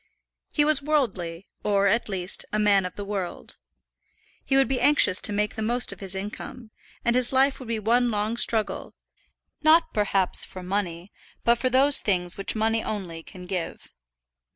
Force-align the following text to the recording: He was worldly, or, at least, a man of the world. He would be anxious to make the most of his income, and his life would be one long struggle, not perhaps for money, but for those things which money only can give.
He 0.51 0.65
was 0.65 0.81
worldly, 0.81 1.47
or, 1.63 1.85
at 1.85 2.09
least, 2.09 2.43
a 2.51 2.57
man 2.57 2.87
of 2.87 2.95
the 2.95 3.05
world. 3.05 3.57
He 4.43 4.57
would 4.57 4.67
be 4.67 4.81
anxious 4.81 5.21
to 5.21 5.31
make 5.31 5.53
the 5.53 5.61
most 5.61 5.91
of 5.91 5.99
his 5.99 6.15
income, 6.15 6.71
and 7.05 7.15
his 7.15 7.31
life 7.31 7.59
would 7.59 7.67
be 7.67 7.77
one 7.77 8.09
long 8.09 8.35
struggle, 8.35 8.95
not 9.61 9.93
perhaps 9.93 10.43
for 10.43 10.63
money, 10.63 11.11
but 11.43 11.59
for 11.59 11.69
those 11.69 12.01
things 12.01 12.35
which 12.35 12.55
money 12.55 12.83
only 12.83 13.21
can 13.21 13.45
give. 13.45 13.91